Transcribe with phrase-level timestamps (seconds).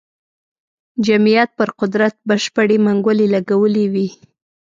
[1.05, 4.07] جمعیت پر قدرت بشپړې منګولې لګولې وې.